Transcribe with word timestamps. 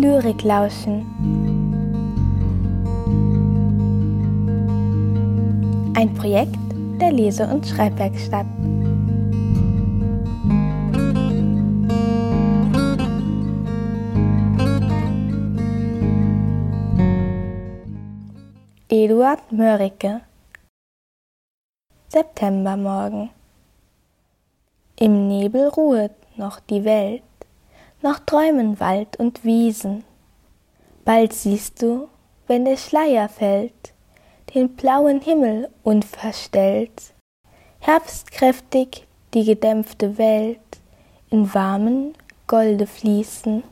Lyrik 0.00 0.44
lauschen. 0.44 1.04
Ein 5.96 6.14
Projekt 6.14 6.54
der 7.00 7.10
Lese- 7.10 7.48
und 7.48 7.66
Schreibwerkstatt. 7.66 8.46
Eduard 18.88 19.50
Mörike 19.50 20.20
Septembermorgen 22.06 23.30
Im 25.00 25.26
Nebel 25.26 25.66
ruhet 25.68 26.12
noch 26.36 26.60
die 26.60 26.84
Welt, 26.84 27.22
noch 28.02 28.18
träumen 28.20 28.78
Wald 28.80 29.18
und 29.18 29.44
Wiesen. 29.44 30.04
Bald 31.04 31.32
siehst 31.32 31.82
du, 31.82 32.08
wenn 32.46 32.64
der 32.64 32.76
Schleier 32.76 33.28
fällt, 33.28 33.94
den 34.54 34.70
blauen 34.76 35.20
Himmel 35.20 35.68
unverstellt, 35.82 37.14
herbstkräftig 37.80 39.06
die 39.34 39.44
gedämpfte 39.44 40.18
Welt 40.18 40.60
in 41.30 41.52
warmen 41.52 42.14
Golde 42.46 42.86
fließen. 42.86 43.62